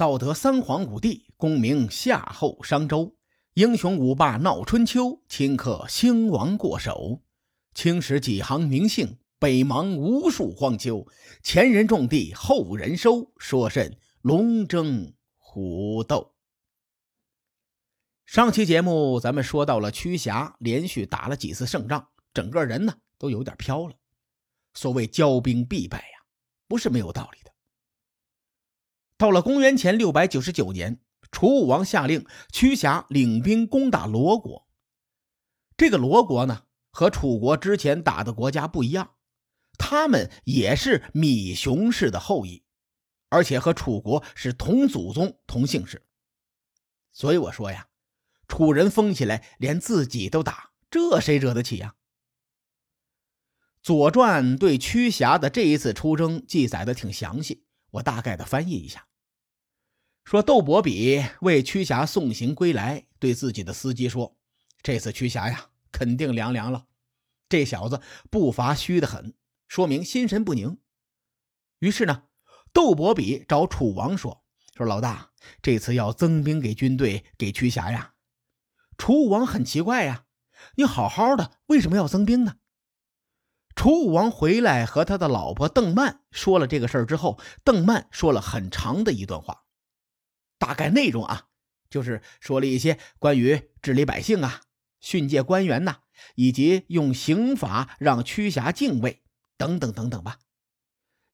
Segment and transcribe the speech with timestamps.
[0.00, 3.18] 道德三皇五帝，功名夏后商周，
[3.52, 7.20] 英雄五霸闹春秋，顷刻兴亡过手。
[7.74, 11.06] 青史几行名姓，北邙无数荒丘。
[11.42, 16.32] 前人种地，后人收，说甚龙争虎斗？
[18.24, 23.94] 上期节目咱们说到了屈瑕连续打了几次胜仗，整个人呢都有点飘了。
[24.72, 26.24] 所谓骄兵必败呀，
[26.66, 27.52] 不是没有道理的。
[29.20, 30.98] 到了公元前六百九十九年，
[31.30, 34.66] 楚武王下令屈瑕领兵攻打罗国。
[35.76, 39.16] 这个罗国呢，和楚国之前打的国家不一样，
[39.76, 42.64] 他们也是芈熊氏的后裔，
[43.28, 46.06] 而且和楚国是同祖宗、同姓氏。
[47.12, 47.88] 所以我说呀，
[48.48, 51.94] 楚人疯起来连自己都打，这谁惹得起呀？
[53.86, 59.08] 《左传》对屈瑕的这一次出征记载的挺详细，我大概的翻译一下。
[60.24, 64.36] 说窦伯比为屈瑕送行归来，对自己的司机说
[64.82, 66.86] ：“这次屈瑕呀，肯定凉凉了。
[67.48, 69.34] 这小子步伐虚得很，
[69.66, 70.78] 说明心神不宁。”
[71.80, 72.24] 于是呢，
[72.72, 74.44] 窦伯比找楚王说
[74.76, 78.14] ：“说老大，这次要增兵给军队，给屈瑕呀。”
[78.96, 80.26] 楚武王很奇怪呀，
[80.76, 82.56] 你好好的，为什么要增兵呢？
[83.74, 89.64] 楚武王回来和他的老婆邓曼说了这个事儿之后，邓曼说了很长的一段话。
[90.60, 91.46] 大概内容啊，
[91.88, 94.60] 就是说了一些关于治理百姓啊、
[95.00, 96.00] 训诫官员呐，
[96.34, 99.22] 以及用刑法让屈瑕敬畏
[99.56, 100.38] 等等等等吧。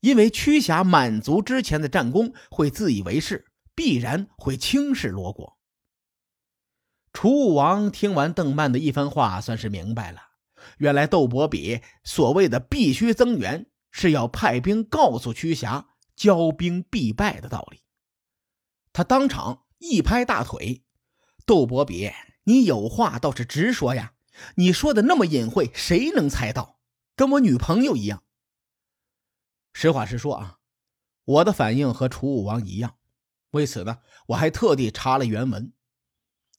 [0.00, 5.58] 因为屈瑕满足之前的战功，会自以为是，必然会轻视罗国。
[7.12, 10.20] 楚武王听完邓曼的一番话，算是明白了，
[10.78, 17.80] 原来窦伯比所谓的必须增援，是要派兵告诉屈瑕骄兵必败的道理。
[18.96, 20.82] 他当场一拍大腿
[21.44, 22.10] ：“窦伯比，
[22.44, 24.14] 你有话倒是直说呀！
[24.54, 26.80] 你说的那么隐晦，谁能猜到？
[27.14, 28.22] 跟我女朋友一样。”
[29.74, 30.60] 实话实说啊，
[31.24, 32.96] 我的反应和楚武王一样。
[33.50, 33.98] 为此呢，
[34.28, 35.74] 我还特地查了原文，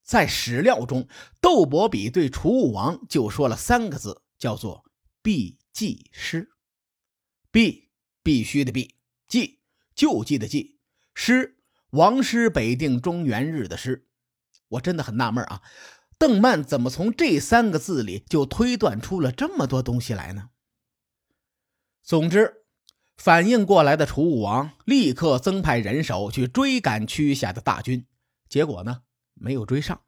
[0.03, 1.07] 在史料中，
[1.41, 4.85] 窦伯比对楚武王就说了三个字，叫做
[5.23, 6.51] “必济师”。
[7.49, 7.89] 必
[8.21, 8.93] 必须的必，
[9.27, 9.61] 济
[9.95, 10.77] 救济的济，
[11.15, 11.55] 师。
[11.91, 14.07] 王师北定中原日的师，
[14.67, 15.61] 我真的很纳闷啊，
[16.17, 20.49] 邓曼怎么从这三个字里就推断出了这么多东西来呢？
[22.03, 22.65] 总之，
[23.15, 28.05] 反应过来的楚武王立刻增派人手去追赶屈瑕的大军，
[28.49, 30.01] 结果呢，没有追上。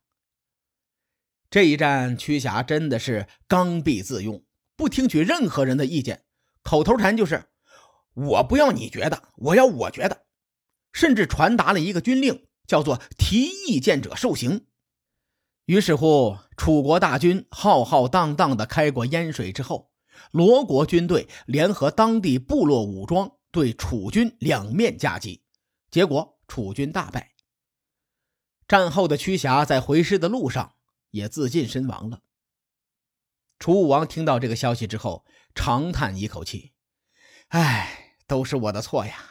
[1.50, 4.44] 这一战，屈瑕真的是刚愎自用，
[4.76, 6.26] 不听取任何人的意见，
[6.62, 7.46] 口头禅就是
[8.14, 10.26] “我不要你觉得，我要我觉得”。
[10.92, 14.68] 甚至传达了一个军令，叫做“提意见者受刑”。
[15.66, 19.92] 于是乎，楚国大军浩浩荡荡地开过淹水之后，
[20.32, 25.44] 罗国军队联合当地部落武装，对楚军两面夹击，
[25.92, 27.34] 结果楚军大败。
[28.68, 30.74] 战后的屈瑕在回师的路上
[31.12, 32.22] 也自尽身亡了。
[33.60, 36.74] 楚武王听到这个消息之后，长叹一口气
[37.50, 39.29] ：“哎，都是我的错呀。”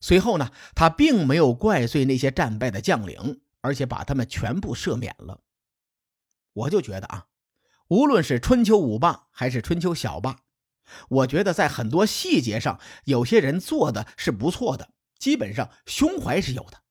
[0.00, 5.42] 随后呢，他并没有怪罪那些战败的将领，而且把他们全部赦免了。
[6.52, 7.26] 我就觉得啊，
[7.88, 10.40] 无论是春秋五霸还是春秋小霸，
[11.08, 16.82] 我觉得在很多细节上，有些人做的是不错的，基本上胸怀是有的。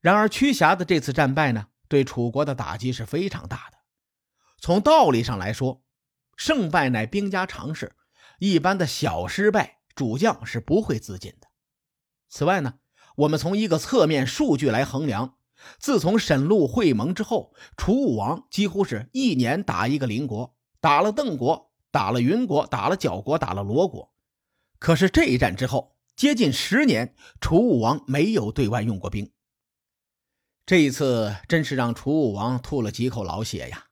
[0.00, 3.78] 然而，屈瑕的这次战败呢，对楚国的打击是非常大的。
[4.58, 5.84] 从道理上来说，
[6.36, 7.94] 胜败乃兵家常事，
[8.38, 9.81] 一般的小失败。
[9.94, 11.48] 主将是不会自尽的。
[12.28, 12.74] 此外呢，
[13.16, 15.36] 我们从一个侧面数据来衡量，
[15.78, 24.12] 自从沈陆会盟之后，楚武王几乎是一年打一个邻国，打了邓国，打了云国，打了角国，打了罗国。
[24.78, 29.30] 可是这一战之后，接近十年，楚武王没有对外用过兵。
[30.64, 33.86] 这一次真是让楚武王吐了几口老血呀。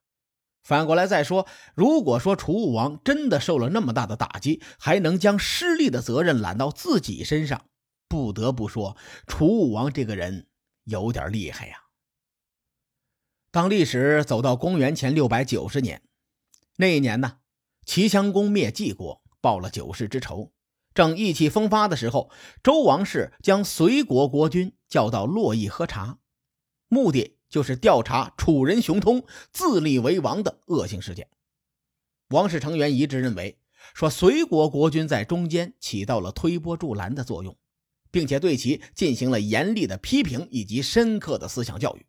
[0.70, 7.64] 反过来再说，如果说楚武王真的受了那么大的打击，还能将失利的责任揽到自己身上，
[8.06, 8.96] 不得不说，
[9.26, 10.46] 楚武王这个人
[10.84, 11.74] 有点厉害呀。
[13.50, 16.02] 当历史走到公元前六百九十年，
[16.76, 17.38] 那一年呢，
[17.84, 20.52] 齐襄公灭晋国，报了九世之仇，
[20.94, 22.30] 正意气风发的时候，
[22.62, 26.18] 周王室将随国国君叫到洛邑喝茶，
[26.86, 27.39] 目的。
[27.50, 31.28] 就是调查楚人熊通自立为王的恶性事件。
[32.28, 33.58] 王室成员一致认为，
[33.92, 37.56] 说隋国国君在中间起到了推波助澜的作用，
[38.10, 42.06] 并且对其进行了严厉的批评以及深刻的思想教育。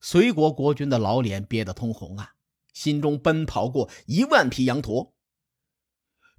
[0.00, 2.34] 隋国国君的老脸憋得通红啊，
[2.74, 5.14] 心中奔跑过一万匹羊驼。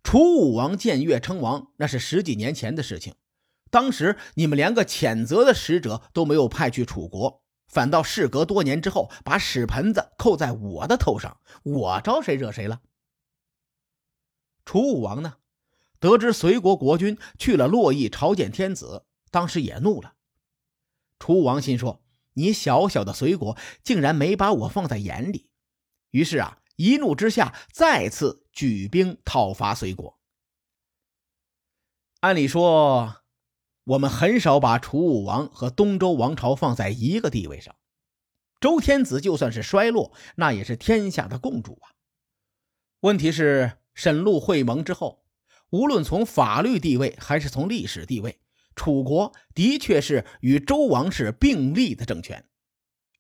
[0.04, 3.16] 楚武王建越称王，那是十几年前的事情。
[3.72, 7.44] 当时你们连个谴责的使者都没有派去楚国，
[7.76, 12.82] 反倒事隔多年之后把屎盆子扣在我的头上，我招谁惹谁了？
[14.64, 15.40] 楚武王呢？
[16.00, 20.14] 得知隋国国君去了洛邑朝见天子，当时也怒了。
[21.20, 22.02] 楚武王心说
[22.36, 25.50] ：“你小小的隋国竟然没把我放在眼里。”
[26.12, 30.18] 于是啊，一怒之下再次举兵讨伐隋国。
[32.22, 33.18] 按理说，
[33.86, 37.76] 我们很少把楚武王和东周王朝放在一个地位上。
[38.60, 41.94] 周天子就算是衰落，那也是天下的共主啊。
[43.02, 45.24] 问题是，沈陆会盟之后。
[45.72, 48.40] 无论从法律地位还是从历史地位，
[48.76, 52.48] 楚国的确是与周王室并立的政权。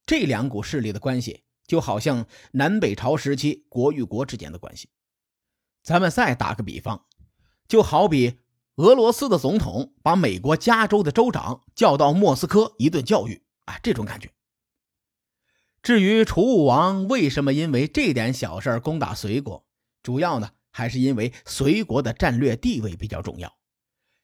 [0.05, 4.89] 这两股势力的关系，就好像南北朝时期国与国之间的关系。
[5.83, 7.05] 咱们再打个比方，
[7.67, 8.39] 就好比
[8.75, 14.31] 俄罗斯的总统把美国加州的州长叫到莫斯科一顿教育啊，这种感觉。
[15.81, 19.65] 至于楚武王为什么因为这点小事攻打隋国，
[20.03, 20.51] 主要呢？
[20.71, 23.55] 还是因为隋国的战略地位比较重要，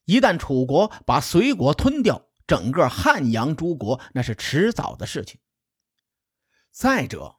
[0.04, 5.40] 一旦楚国把隋国吞掉，整个汉阳诸国那是迟早的事情。
[6.70, 7.38] 再者，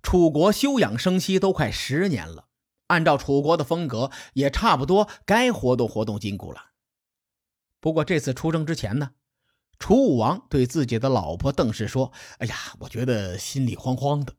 [0.00, 2.45] 楚国休养生息都快十年了，
[2.88, 6.72] 按照楚国的风格，也差不多该活动活动筋骨了。
[7.80, 9.12] 不过这次出征之前呢，
[9.78, 14.34] 楚武王对自己的老婆邓氏说：“哎呀，我觉得心里慌慌的。”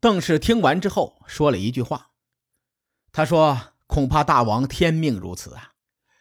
[0.00, 2.12] 邓氏听完之后说了一句话。
[3.12, 5.72] 他说：“恐怕大王天命如此啊，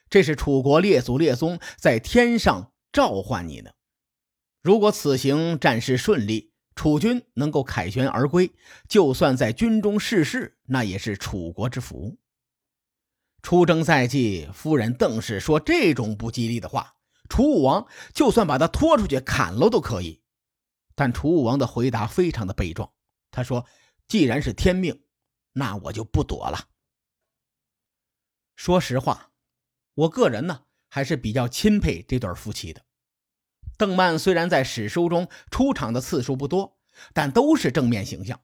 [0.10, 3.72] 这是楚国列祖列宗在天上召唤你呢。
[4.62, 6.49] 如果此行战事顺利，
[6.80, 8.50] 楚军能够凯旋而归，
[8.88, 12.18] 就算在军中逝世，那也是楚国之福。
[13.42, 16.96] 出征在即，夫人邓氏说这种不吉利的话，
[17.28, 20.22] 楚武王就算把他拖出去砍了都可以。
[20.96, 22.90] 但楚武王的回答非常的悲壮，
[23.30, 23.66] 他说：
[24.08, 25.04] 既然是天命，
[25.52, 26.70] 那我就不躲了。”
[28.56, 29.34] 说实话，
[29.96, 32.86] 我个人呢还是比较钦佩这对夫妻的。
[33.80, 36.78] 邓曼虽然在史书中出场的次数不多，
[37.14, 38.42] 但都是正面形象。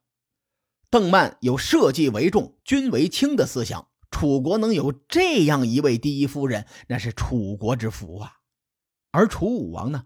[0.89, 8.37] 邓曼有社稷为重、君为轻的思想，楚国能有这样一位第一夫人，那是楚国之福啊。
[9.11, 10.05] 而楚武王呢，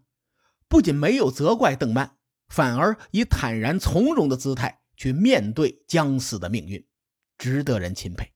[0.67, 2.17] 不仅没有责怪邓曼，
[2.47, 6.83] 反而以坦然从容的姿态去面对将死的命运，
[7.37, 8.33] 值得人钦佩。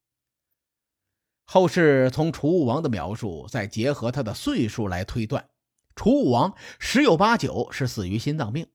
[1.46, 5.50] 后世从楚武王的描述，再结合他的岁数来推断，
[5.96, 8.68] 楚武王十有八九是死于心脏病。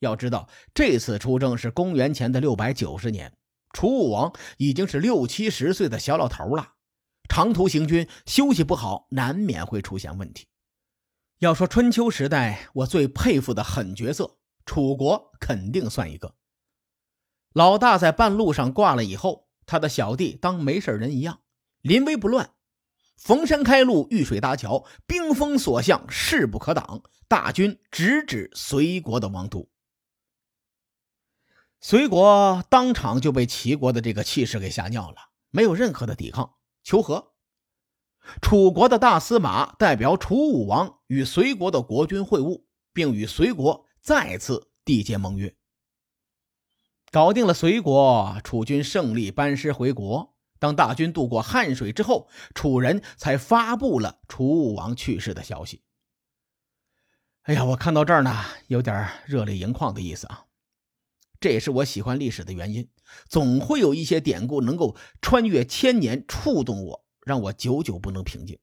[0.00, 3.36] 要知道，这次出征是公元前的六百九十年，
[3.72, 6.74] 楚武王已经是六七十岁的小老头了，
[7.28, 10.46] 长途行军休息不好，难免会出现问题。
[11.38, 16.34] 要说春秋时代我最佩服的狠角色，楚国肯定算一个。
[17.52, 21.40] 老大在半路上挂了以后，他的小弟当没事人一样。
[21.80, 22.50] 临危不乱，
[23.16, 27.02] 逢山开路，遇水搭桥，兵锋所向，势不可挡。
[27.26, 29.68] 大军直指隋国的王都，
[31.80, 35.16] 隋国当场就被齐国的这个气势给吓尿了，
[35.50, 37.32] 没有任何的抵抗，求和。
[38.40, 45.56] 楚国的大司马代表楚武王与隋国的国君会晤，并与隋国再次缔结盟约，
[47.10, 50.33] 搞定了隋国，楚军胜利班师回国。
[50.58, 55.82] 当大军渡过汉水之后，楚人才发布了楚武王去世的消息。
[57.42, 60.46] 哎呀，我看到这儿呢，有点热泪盈眶的意思啊！
[61.40, 62.88] 这也是我喜欢历史的原因，
[63.28, 68.58] 总会有一些典故能够穿越千年，触动我，让我久久不能平静。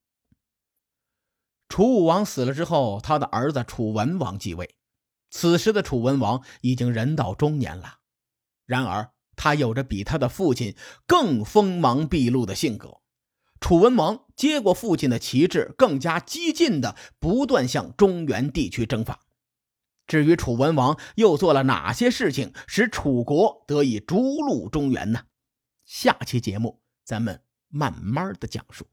[1.70, 4.76] 楚武王死了之后，他的儿子楚文王继位。
[5.30, 8.00] 此时的楚文王已经人到中年了，
[8.66, 9.12] 然而。
[9.42, 10.76] 他有着比他的父亲
[11.08, 13.02] 更锋芒毕露的性格。
[13.60, 19.22] 楚文王接过父亲的旗帜，更加激进的不断向中原地区征伐。
[20.06, 25.24] 至于楚文王又做了哪些事情，使楚国得以逐鹿中原呢？
[25.86, 28.86] 下期节目咱们慢慢的讲述。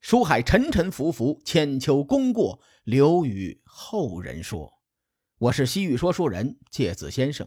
[0.00, 4.72] 书海沉沉浮浮，千秋功过留与后人说。
[5.36, 7.46] 我是西域说书人介子先生。